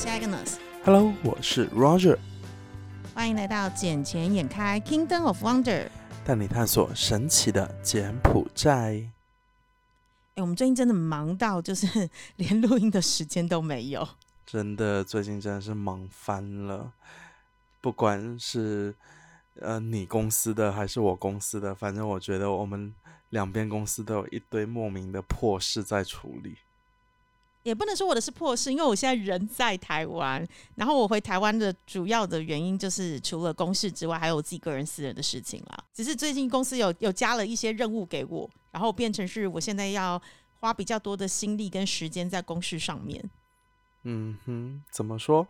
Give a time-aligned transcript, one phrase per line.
[0.00, 0.54] 是 Agnes。
[0.82, 2.16] Hello，我是 Roger，
[3.12, 5.62] 欢迎来到《捡钱眼开 Kingdom of Wonder》。
[6.24, 9.06] 带你探索神奇的柬埔寨。
[10.36, 14.08] 哎，我们最近真的忙到，就是 连录音的时间都没有。
[14.46, 16.94] 真的，最近真的是忙翻了。
[17.82, 18.94] 不管是
[19.60, 22.94] 呃你公司的还是我公司的，反正我觉得我们
[23.28, 26.56] 两边公司都有一堆莫名的破事在处理。
[27.62, 30.46] 也不能说我的是破事，因为我现在人在台湾，
[30.76, 35.84] 然后我回台湾的主要的原因就是除了公事之外，还有我自己个人私人的事情啦。
[35.92, 40.20] 只是最近公司有有加了一些任务给我，然后变成是我现在要
[40.60, 43.30] 花比较多的心力跟时间在公事上面。
[44.04, 45.46] 嗯哼，怎么说？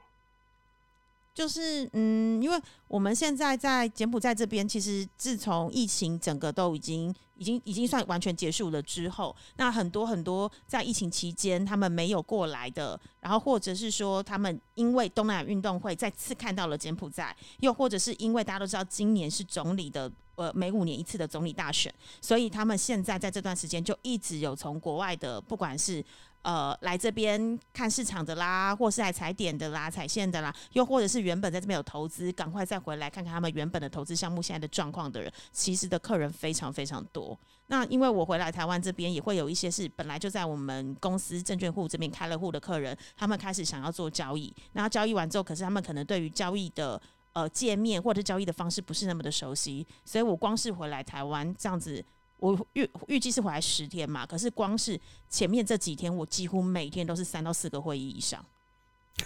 [1.32, 26.04] 就是嗯，因为我们现在在柬埔寨这边，其实自从疫情整个都已经、已经、已经算完全结束了之后，那很多很多在疫情期间他们没有过来的，然后或者是说他们因为东南亚运动会再次看到了柬埔寨，又或者是因为大家都知道今年是总理的呃每五年一次的总理大选，所以他们现在在这段时间就一直有从国外的不管是
[26.42, 37.29] 呃，来这边看市场的啦，或是来踩点的啦、踩线的啦，又或者是原本在这边有投资，赶快再回来看看他们原本的投资项目现在的状况的人，其实的客人非常非常多。
[37.66, 47.00] 那因为我回来台湾这边，也会有一些是本来就在我们公司证券户这边开了户的客人，他们开始想要做交易，那交易完之后，可是他们可能对于交易的
[47.32, 52.04] 呃界面或者交易的方式不是那么的熟悉，所以我光是回来台湾这样子。
[52.38, 58.42] 我预预计是回来十天嘛，可是光是前面这几天，我几乎每天都是三到四个会议以上。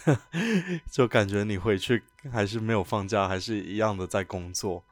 [0.91, 4.83] 就感觉你回去还是没有放假，还是一样的在工作。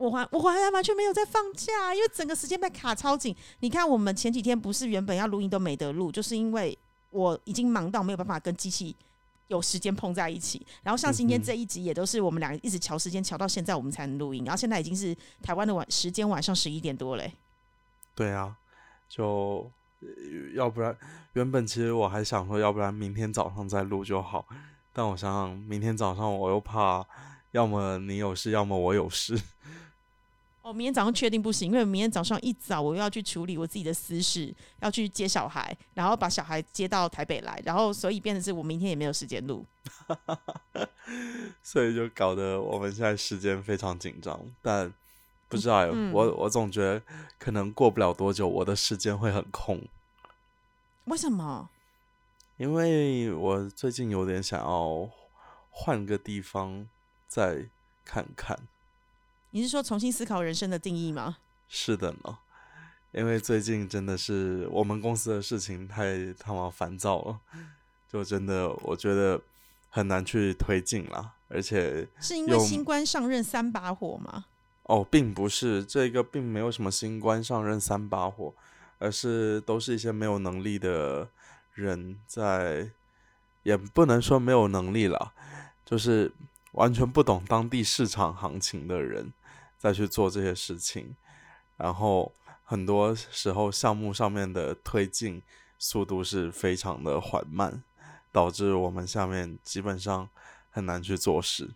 [0.00, 3.36] 我还我还完全没有在放假，因为整个时间被卡超紧。
[3.58, 6.76] 你看，我们前几天不是原本要录音都没得录，就是因为
[7.10, 8.96] 我已经忙到没有办法跟机器
[9.48, 10.66] 有时间碰在一起。
[10.82, 14.42] 然后像今天这一集也都是我们两个一直调时间调到现在，我们才能录音。
[14.42, 17.34] 然后现在已经是台湾的晚时间晚上十一点多嘞。
[18.14, 18.56] 对啊，
[19.06, 19.70] 就
[20.54, 20.96] 要不然
[21.34, 24.46] 原本其实我还想说，要不然明天早上再录就好。
[24.94, 27.06] 但我想想，明天早上我又怕，
[27.50, 29.38] 要么你有事，要么我有事。
[30.62, 39.64] 哦，明天早上确定不行，因为明天早上一早我又要去处理我自己的私事，要去接小孩，然后把小孩接到台北来，然后所以变成是我明天也没有时间录，
[41.62, 44.38] 所以就搞得我们现在时间非常紧张。
[44.60, 44.92] 但
[45.48, 47.02] 不知道，嗯我我总觉得
[47.38, 49.80] 可能过不了多久，我的时间会很空，
[51.06, 51.70] 为什么？
[52.58, 55.08] 因为我最近有点想要
[55.70, 56.86] 换个地方
[57.26, 57.64] 再
[58.04, 58.58] 看看。
[59.50, 61.38] 你是说重新思考人生的定义吗？
[61.68, 62.38] 是的呢，
[63.12, 67.40] 因为最近真的是我们公司的事情太他妈烦躁了，
[68.08, 69.40] 就真的我觉得
[69.88, 71.32] 很难去推进啦。
[71.48, 74.44] 而且是因为新官上任三把火吗？
[74.84, 78.54] 哦，并不是这个，并没有什么新官上任三把火，
[78.98, 81.28] 而是都是一些没有能力的
[81.74, 82.88] 人在，
[83.64, 85.32] 也不能说没有能力啦，
[85.84, 86.30] 就是
[86.72, 89.32] 完全不懂当地市场行情的人
[89.80, 91.16] 再去做这些事情，
[91.78, 92.30] 然后
[92.62, 95.40] 很多时候项目上面的推进
[95.78, 97.82] 速度是非常的缓慢，
[98.30, 100.28] 导致我们下面基本上
[100.70, 101.70] 很难去做事。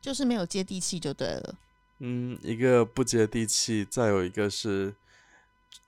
[0.00, 1.56] 就是没有接地气就对了。
[1.98, 4.94] 嗯，一个不接地气，再有一个是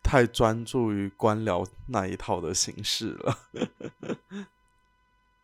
[0.02, 3.38] 太专注于官僚那一套的形式了。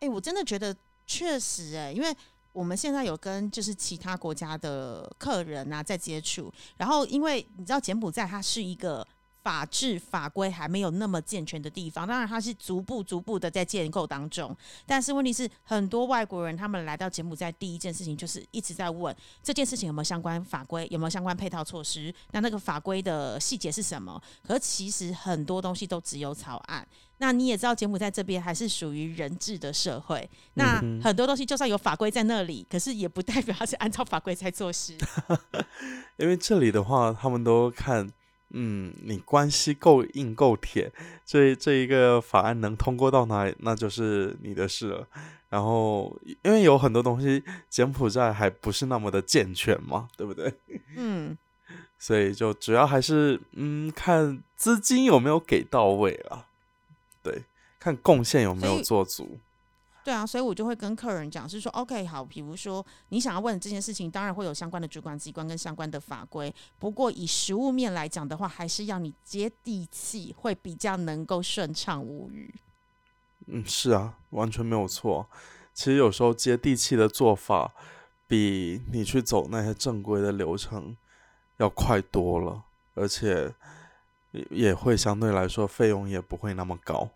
[0.01, 0.75] 哎、我真的觉得
[1.07, 2.13] 确实哎、因为
[2.55, 9.05] 我们现在有跟就是其他国家的客人啊在接触，然后因为你知道柬埔寨它是一个
[9.43, 14.55] 法治法规还没有那么健全的地方，当然它是逐步逐步的在建构当中，
[14.85, 24.19] 但是问题是很多外国人他们来到柬埔寨第一件事情就是一直在问这件事情有没有相关法规，有没有相关配套措施，那那个法规的细节是什么？
[24.41, 26.87] 可其实很多东西都只有草案。
[27.17, 30.29] 那你也知道，柬埔寨这边还是属于人治的社会。
[30.55, 34.95] 那很多东西就算有法规在那里，可是也不代表它是按照法规在做事。
[36.17, 38.11] 因为这里的话，他们都看，
[38.51, 40.91] 嗯，你关系够硬够铁，
[41.25, 45.07] 这这一个法案能通过到哪里，那就是你的事了。
[45.47, 46.13] 然后，
[46.43, 50.53] 因为有很多东西柬埔寨还不是那么的健全嘛，对不对？
[50.97, 51.37] 嗯，
[51.97, 56.47] 所以就主要还是嗯，看资金有没有给到位啦，
[57.25, 57.43] 对，
[57.79, 59.39] 看贡献有没有做足。
[60.03, 66.53] 对啊，所以我就会跟客人讲，是说 OK 好，比如说你想要问这件事情，当然会有相关的主管机关跟相关的法规。
[66.77, 72.53] 不过以实物面来讲的话，还是要你接地气，会比较能够顺畅无语。
[73.47, 75.27] 嗯，是啊，完全没有错。
[75.73, 77.73] 其实有时候接地气的做法，
[78.27, 80.95] 比你去走那些正规的流程
[81.57, 82.63] 要快多了，
[82.93, 83.53] 而且
[84.49, 87.07] 也会相对来说费用也不会那么高。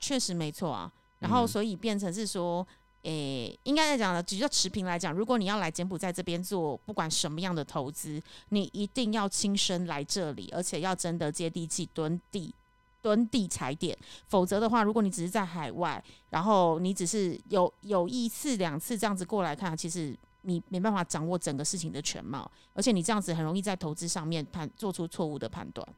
[0.00, 0.92] 确实没错啊。
[1.20, 2.66] 然后嗯所以变成是说，
[3.02, 8.20] 诶、应该来讲呢，只要持平来讲，如果你要来柬埔寨这边做不管什么样的投资，
[8.50, 12.54] 你一定要亲身来这里，而且要真的接地气蹲地。
[13.00, 13.96] 蹲地踩点，
[14.26, 25.88] 否则的话，如果你只是在海外，然后你只是有有一次两次这样子过来看，其实你没办法掌握整个事情的全貌，而且你这样子很容易在投资上面判做出错误的判断。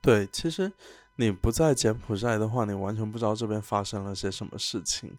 [0.00, 0.72] 对，其实
[1.16, 5.16] 你不在柬埔寨的话，你完全不知道这边发生了些什么事情。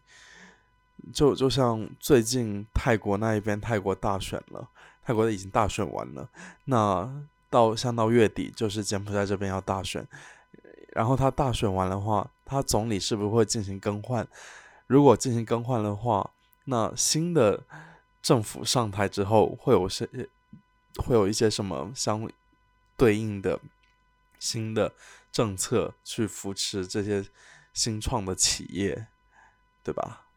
[1.14, 4.68] 就就像最近泰国那一边，泰国大选了，
[5.04, 6.28] 泰国已经大选完了。
[6.66, 7.10] 那
[7.50, 10.06] 到像到月底，就是柬埔寨这边要大选，
[10.94, 14.28] 然后他大选完的话，他总理是不是会进行更换？
[14.88, 16.30] 如果进行更换的话，
[16.66, 17.64] 那新的
[18.22, 20.08] 政府上台之后，会有些
[20.98, 22.30] 会有一些什么相
[22.98, 23.60] 对应的
[24.40, 24.96] 新的
[25.32, 27.30] 政策去扶持这些
[27.74, 29.08] 新创的企业，
[29.84, 30.29] 对吧？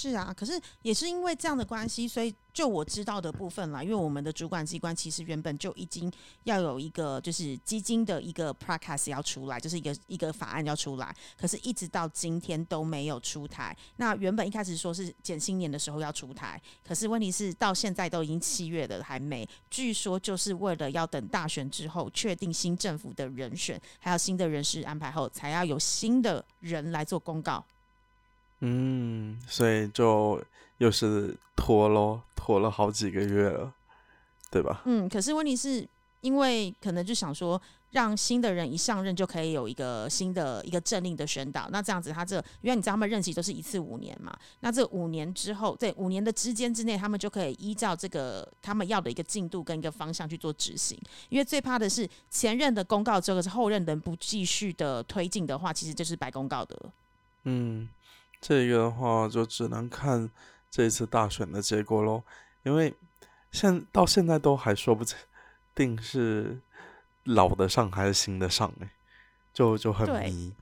[0.00, 6.10] 是啊，可是也是因为这样的关系，所以就我知道的部分啦，因为我们的主管机关其实原本就已经
[6.44, 13.76] 要有一个就是基金的一个 practice 要出来，就是一个一个法案要出来，可是一直到今天都没有出台。
[13.96, 27.62] 那原本一开始说是减新年的时候要出台，可是问题是到现在都已经七月了还没，据说就是为了要等大选之后确定新政府的人选，还有新的人事安排后，才要有新的人来做公告。
[28.60, 30.42] 嗯，所以就
[30.78, 33.72] 又是拖咯，拖了好几个月了，
[34.50, 34.82] 对吧？
[34.84, 35.86] 嗯，可是问题是
[36.20, 37.60] 因为可能就想说，
[37.92, 50.98] 让新的人一上任就可以有一个新的一个政令的宣导，那这样子他这因为你知道他们任期都是一次五年嘛，那这五年之后，对五年的之间之内，他们就可以依照这个他们要的一个进度跟一个方向去做执行。
[51.30, 56.78] 因为最怕的是前任的公告之后，是后任能不继续的推进的话，其实就是白公告的。
[57.44, 57.88] 嗯，
[58.40, 60.30] 这个的话就只能看
[60.70, 62.22] 这次大选的结果喽，
[62.62, 62.94] 因为
[63.52, 65.04] 现到现在都还说不
[65.74, 66.60] 定是
[67.24, 68.90] 老的上还是新的上哎、
[69.52, 70.54] 就就很对迷。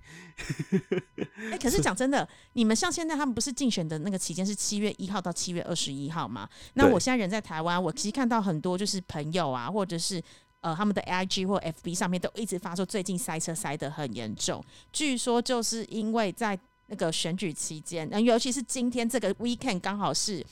[1.53, 6.49] 哎、 可是讲真的，你们像现在他们不是竞选的那个期间是七月一号到七月二十一号吗？
[6.75, 10.23] 那我现在人在台湾，我其实看到很多就是朋友啊，或者是
[10.61, 16.59] 呃他们的 IG 或 FB 上面都一直发说最近塞车塞得很严重，据说就是因为在
[16.89, 20.45] 那个选举期间，那尤其是今天这个 weekend 刚好是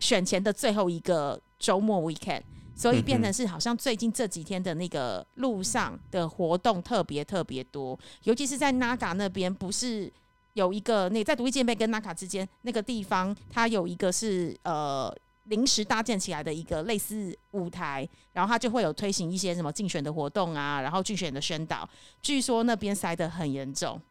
[0.00, 2.42] 选前的最后一个周末 weekend。
[2.76, 10.12] 所以变成是好像最近这几天的那个路上的活动特别特别多，尤其是在 Naga 那边，不是
[10.54, 21.88] 有一个那在独立界面跟 Naga 之间那个地方，它有一个是呃临时搭建起来的一个类似舞台，然后它就会有推行一些什么竞选的活动啊，然后竞选的宣导。
[22.20, 24.02] 据说那边塞得很严重，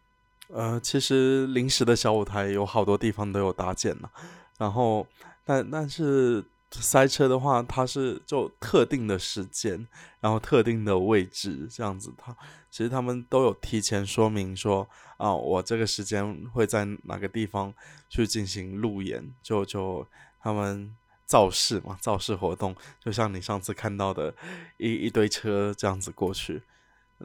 [0.49, 4.11] 呃，其实临时的小舞台有好多地方都有搭建了，
[4.57, 5.07] 然后
[5.45, 9.87] 但但是塞车的话，它是就特定的时间，
[10.19, 12.11] 然后特定的位置这样子。
[12.17, 12.35] 它
[12.69, 17.73] 其实他们都有提前说明说啊，我这个时间会在哪个地方
[18.09, 20.05] 去进行路演，就就
[20.41, 20.95] 他们
[21.25, 24.33] 造势嘛，造势活动，就像你上次看到的
[24.77, 26.61] 一一堆车这样子过去。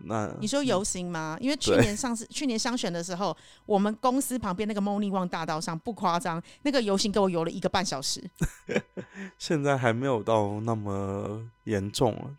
[0.05, 1.37] 那你说游行吗？
[1.41, 3.37] 因为去年上次去年商选的时候，
[3.67, 8.23] 我们公司旁边那个 Moni 旺大道上不夸张，那个游行给我游了一个半小时。
[9.39, 12.37] 现在还没有到那么严重了，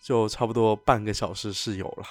[0.00, 2.04] 就差不多半个小时是有了。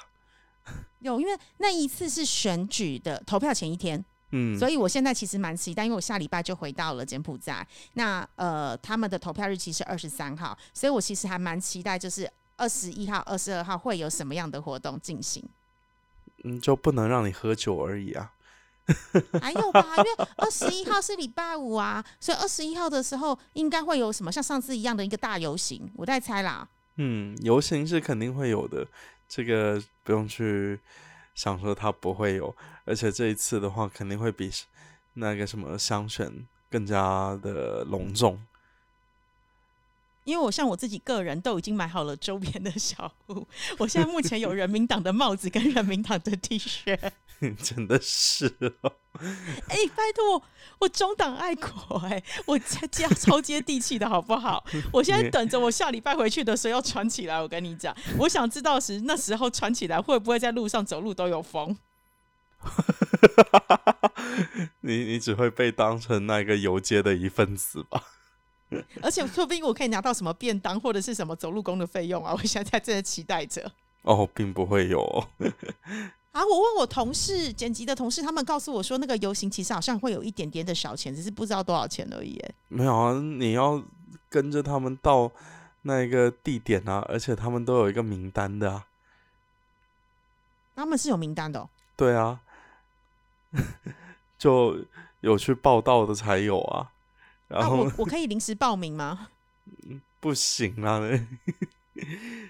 [0.99, 7.65] 有，因为那一次是选举的投票前一天，嗯，所以我现在其实蛮期待，因为我下礼拜就回到了柬埔寨。
[7.93, 15.43] 那呃，他们的投票日期是二十三号，所以我其实还蛮期待，就是二十一号、二十二号会有什么样的活动进行。
[16.43, 18.33] 嗯，就不能让你喝酒而已啊。
[19.39, 26.67] 还有吧，因为二十一号是礼拜五啊，所以二十一号的时候应该会有什么像上次一样的一个大游行，我在猜啦。
[26.95, 28.87] 嗯，游行是肯定会有的，
[29.27, 30.79] 这个不用去
[31.35, 34.51] 想说它不会有，而且这一次的话肯定会比
[35.13, 38.41] 那个什么香选更加的隆重。
[40.29, 43.47] 因为我像我自己个人都已经买好了周边的小物，
[43.79, 46.97] 我现在目前有人民党的帽子跟人民党的 T 恤。
[47.63, 48.45] 真的是
[48.81, 48.91] 哦，
[49.69, 50.43] 哎、拜托，
[50.79, 54.63] 我中党爱国哎、我家家超接地气的好不好？
[54.91, 57.41] 我现在等着我下礼拜回去的时候要穿起来。
[57.41, 61.77] 我跟你讲，我想知道是那时候穿起来会不会在路上走路都有风？
[64.81, 68.03] 你你只会被当成那个游街的一份子吧？
[69.01, 72.33] 而且说不定我可以拿到什么便当或者是什么走路工的费用啊！
[72.37, 73.71] 我现在真的期待着。
[74.03, 75.01] 哦，并不会有。
[76.31, 82.39] 啊，我问我同事剪辑的同事，他们告诉我说，那个游行其实好像会有一点点的小钱，只是不知道多少钱而已。
[82.67, 83.83] 没有啊，你要
[84.29, 85.31] 跟着他们到
[85.81, 88.85] 那个地点啊，而且他们都有一个名单的啊。
[90.75, 91.67] 他们是有名单的。
[91.97, 92.39] 对啊，
[94.37, 94.77] 就
[95.21, 96.91] 有去报道的才有啊。
[97.49, 99.27] 然后我我可以临时报名吗？
[100.21, 101.01] 不行啊，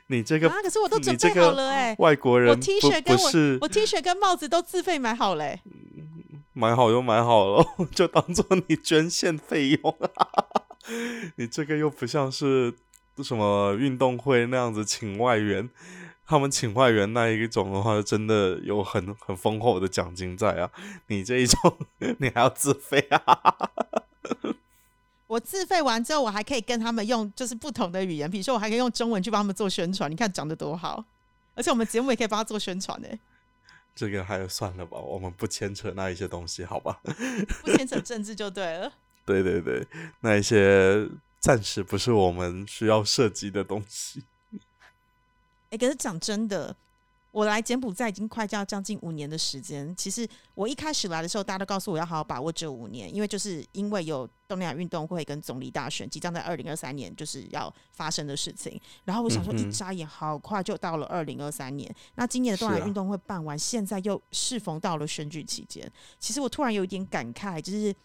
[0.07, 5.61] 你这个啊，可是我都准备好了哎，外国人，我 T 恤跟我我 T 恤跟帽子都自费买好嘞，
[6.53, 9.95] 买好就买好了， 就当做你捐献费用。
[11.37, 12.73] 你这个又不像是
[13.23, 15.69] 什么运动会那样子请外援。
[16.25, 20.69] 他们请外援那一种的话，真的有很很丰厚的奖金在啊！
[21.07, 21.77] 你这一种，
[22.19, 23.55] 你还要自费啊？
[25.29, 30.09] 我自费完之后，我还可以跟他们用就是不同的语言，比如说我还可以用中文去帮他们做宣传。
[30.09, 31.05] 你看讲的多好，
[31.53, 33.07] 而且我们节目也可以帮他做宣传呢。
[33.95, 36.99] 这个还是算了吧，我们不牵扯那一些东西，好吧？
[37.61, 38.91] 不牵扯政治就对了。
[39.23, 39.85] 对对对，
[40.21, 41.07] 那一些
[41.39, 44.23] 暂时不是我们需要涉及的东西。
[45.69, 46.75] 哎，可是讲真的，
[47.31, 49.95] 我来柬埔寨已经快要将近五年的时间。
[49.95, 58.81] 其实我一开始来的时候，大家都告诉我要好好把握这五年，因为就是因为有东南亚运动会跟总理大选即将在二零二三年就是要发生的事情。
[59.05, 61.93] 然后我想说，一眨眼好快就到了二零二三年。
[62.15, 65.89] 那今年的东南亚运动会办完，现在又适逢到了选举期间。
[66.19, 67.95] 其实我突然有一点感慨，就是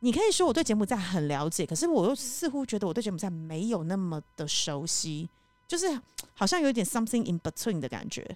[0.00, 5.30] 你可以说我对柬埔寨很了解，可是我又似乎觉得我对柬埔寨没有那么的熟悉。
[5.68, 6.00] 就是
[6.32, 8.26] 好像有点 something in between 的感觉，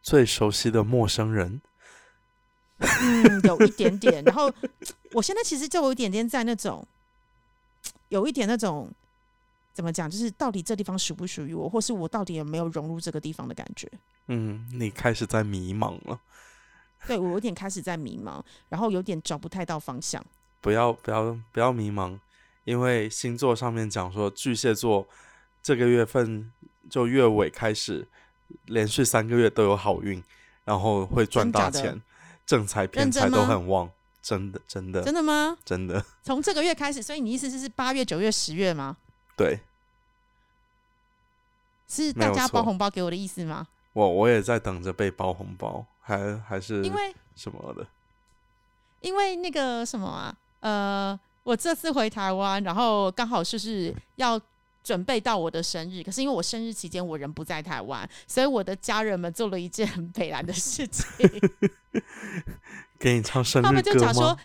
[0.00, 1.60] 最熟悉的陌生人，
[2.78, 4.22] 嗯，有一点点。
[4.24, 4.50] 然后
[5.12, 6.86] 我现在其实就有一点点在那种，
[8.10, 8.88] 有一点那种
[9.74, 13.90] 怎么讲，就是到底这地方属不属于我，或是我到底有没有融入这个地方的感觉。
[14.28, 16.20] 嗯，你开始在迷茫了。
[17.08, 20.24] 对我有点开始在迷茫，然后有点找不太到方向。
[20.60, 22.16] 不要不要不要迷茫，
[22.62, 25.08] 因为星座上面讲说巨蟹座。
[25.66, 26.52] 这个月份
[26.88, 28.06] 就月尾开始，
[28.66, 30.22] 连续三个月都有好运，
[30.62, 32.00] 然后会赚大钱，
[32.46, 33.90] 正财偏财都很旺，
[34.22, 35.58] 真的真的真的吗？
[35.64, 36.04] 真的。
[36.22, 38.96] 从这个月开始，所以你意思是是八月、九月、十月吗？
[39.36, 39.58] 对，
[41.88, 43.66] 是大家包红包给我的意思吗？
[43.92, 47.84] 我我也在等着被包红包，还还是因为什么的？
[49.00, 54.40] 因为那个什么啊，呃，我这次回台湾，然后刚好就是要。
[54.86, 61.04] 准备到我的生日，可是因为我生日期间我人不在台湾，所以我的家人们做了一件很北蓝的事情，
[62.96, 64.38] 给你唱生日歌他们就讲说，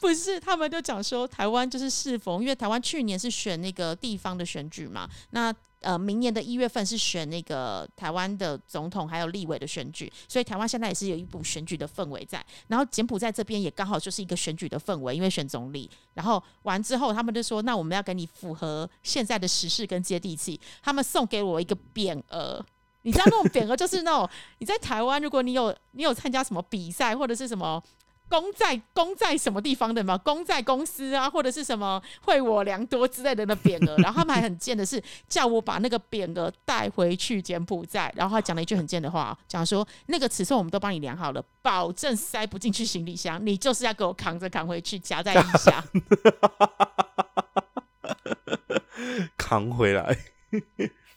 [0.00, 5.54] 不是，他们就讲说，台湾就是适逢，因为台湾去年是选那个地方的选举嘛，那。
[5.80, 12.44] 呃，明年的一月份是选那个台湾的总统还有立委的选举，所以台湾现在也是有一股选举的氛围在。
[12.66, 15.88] 然后柬埔寨这边也刚好就是一个选举的氛围，因为选总理。
[16.14, 22.60] 然后完之后，他们就说：“那我们要给你符合现在的时事跟接地气。”他们送给我一个匾额，
[23.02, 24.28] 你知道那种匾额就是那种
[24.58, 27.80] 你在台湾，如果你有你有参加什么比赛或者是什么。
[28.28, 30.16] 公在公在什么地方的吗？
[30.18, 45.84] 公在公司啊，或者是什么惠我良多之类的那匾额，然后他们还很贱的是叫我把那个匾额带回去柬埔寨，然后他讲了一句很贱的话，讲说那个尺寸我们都帮你量好了，保证塞不进去行李箱，你就是要给我扛着扛回去，夹在腋下，
[49.36, 50.16] 扛回来，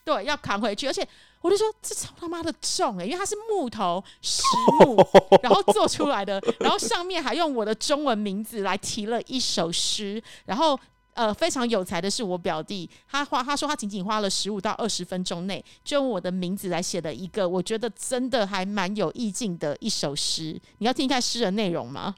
[0.04, 1.08] 对，要扛回去，而且。
[1.44, 4.44] 我就说这超他妈的重哎，因为它是木头实
[4.80, 4.96] 木，
[5.42, 10.80] 然后做出来的，然后上面还用我的中文名字来提了一首诗，然后
[11.16, 22.14] 呃非常有才的是我表弟，他花他说他仅仅花了十五到二十分钟内就用我的名字来写了一个我觉得真的还蛮有意境的一首诗，你要听一下诗的内容吗？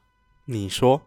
[0.48, 1.02] 你说，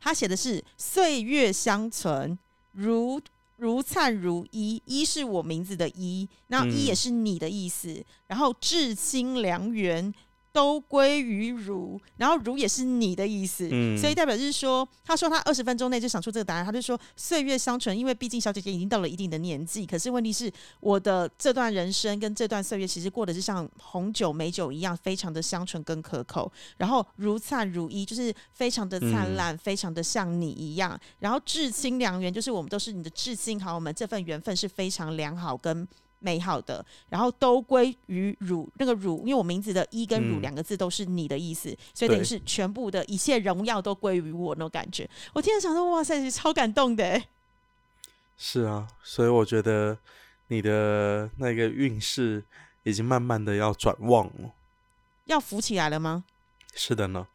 [0.00, 2.38] 他写的是岁月相存
[2.70, 3.20] 如。
[3.58, 8.04] 如灿如一，一是我名字的“一”，那一也是你的意思。
[8.26, 10.12] 然后至亲良缘。
[10.52, 20.50] 都归于如，然后如也是你的意思，所以代表就是说，他说他二十分钟内就想出这个答案，他就说岁月相存，因为毕竟小姐姐已经到了一定的年纪，可是问题是
[20.80, 35.86] 我的这段人生跟这段岁月其实过得是像红酒美酒一样，非常的香醇跟可口，然后如灿如一，就是非常的灿烂，非常的像你一样，然后至亲良缘，就是我们都是你的至亲好友们，这份缘分是非常良好跟。
[36.20, 45.08] 美好的，然后都归于汝那个汝，因为我名字的“一”跟“汝”嗯两个字都是你的意思，所以等于是全部的一切荣耀都归于我那种感觉。
[45.32, 47.28] 我听了想说，哇塞，超感动的欸。
[48.36, 49.98] 是啊，所以我觉得
[50.48, 52.44] 你的那个运势
[52.84, 54.52] 已经慢慢的要转旺了。
[55.24, 56.24] 要浮起来了吗？
[56.74, 57.26] 是的呢。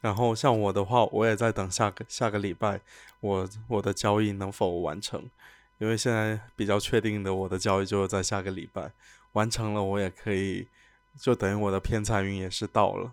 [0.00, 2.80] 然后像我的话，我也在等下个下个礼拜
[3.20, 5.28] 我我的交易能否完成，
[5.78, 8.90] 因为现在比较确定的，我的交易就是在下个礼拜
[9.32, 10.66] 完成了，我也可以
[11.18, 13.12] 就等于我的偏财运也是到了。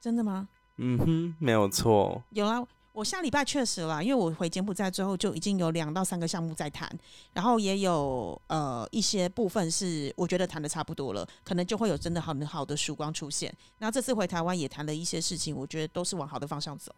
[0.00, 0.48] 真的吗？
[0.76, 2.22] 嗯哼，没有错。
[2.30, 6.90] 有啊，我下礼拜确实啦，因为我回柬埔寨之后就已经有两到三个项目在谈，
[7.32, 13.52] 然后也有呃一些部分是我觉得谈的差不多了，可能就会有真的很好的曙光出现。
[13.78, 16.94] 然后这次回台湾也谈了一些事情，我觉得都是往好的方向走。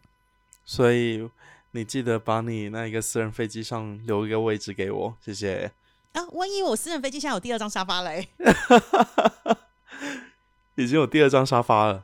[0.65, 1.27] 所以
[1.71, 5.71] 你记得把你那一个私人飞机上留一个位置给我，谢谢。
[6.13, 8.27] 啊，万一我私人飞机现在有第二张沙发嘞？
[10.73, 12.03] 已经有第二张沙发了。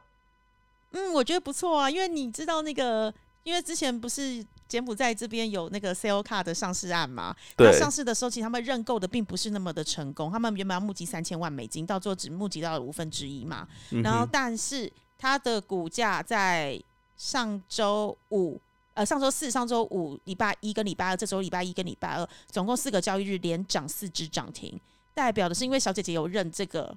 [0.92, 3.12] 嗯，我觉得不错啊，因为你知道那个，
[3.44, 13.68] 因为之前不是柬埔寨这边有那个 C O 卡的上市案嘛，那对上市的时候，其实他们认购的并不是那么的成功，他们原本要募集三千万美金，到最后只募集到了五分之一嘛。
[13.90, 16.80] 嗯然后，但是它的股价在
[17.18, 18.62] 上周五。
[18.96, 24.80] 呃，上周四、上周五、礼拜一跟礼拜二，这周礼拜一跟礼拜二，总共四个交易日连涨四只涨停，
[25.14, 26.96] 代表的是因为小姐姐有认这个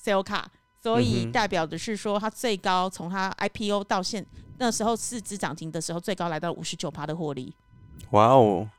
[0.00, 0.48] sell 卡，
[0.80, 4.24] 所以代表的是说它最高从它 IPO 到现
[4.58, 7.54] 那时候四只涨停的时候，最高来到五十九趴的获利。
[8.10, 8.70] 哇哦！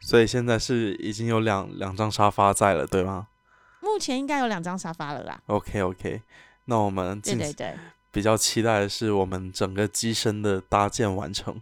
[0.00, 3.28] 所以现在是已经有两两张沙发在了，对吗
[3.80, 5.40] 目前应该有两张沙发了啦。
[5.46, 6.22] ？OK OK，
[6.66, 7.78] 那我们近对对对，
[8.10, 11.60] 比较期待的是我们整个机身的搭建完成。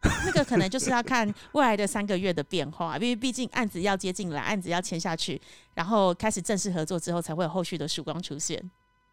[0.24, 5.40] 那个可能就是要看未来的三个月的变化，因为毕竟案子要接进来，案子要签下去，
[5.74, 8.70] 然后开始正式合作之后，才会有后续的曙光出现。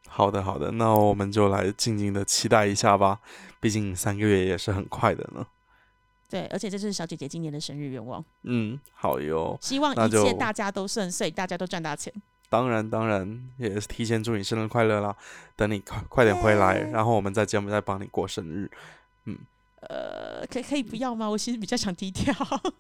[0.08, 3.20] 好的好的，那我们就来静静的期待一下吧，
[3.60, 5.48] 毕竟三个月也是很快的呢。
[6.30, 9.58] 对，而且这是小姐姐今年的生日愿望，嗯，好哟。
[9.60, 12.14] 希望一切大家都顺遂，大家都赚大钱。
[12.50, 15.16] 当然，当然，也是提前祝你生日快乐啦！
[15.56, 18.70] 等你快快点回来，耶然后我们在节目再帮你过生日。
[19.82, 21.30] 呃，可可以不要吗？
[21.30, 22.34] 我其实比较想低调。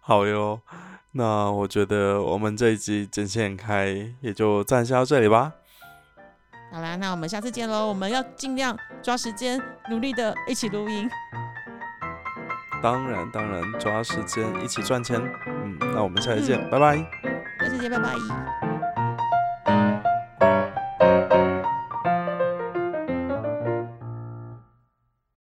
[0.00, 0.60] 好哟，
[1.12, 5.52] 那我觉得我们这一集剪线开也就暂时到这里吧。
[6.72, 7.86] 好啦，那我们下次见喽！
[7.86, 11.08] 我们要尽量抓时间，努力的一起录音。
[12.82, 15.20] 当然，当然，抓时间一起赚钱。
[15.46, 16.96] 嗯，那我们下期见，拜拜。
[17.60, 18.65] 下期见，拜拜。